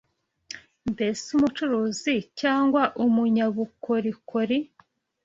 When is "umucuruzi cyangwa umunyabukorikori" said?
1.37-4.57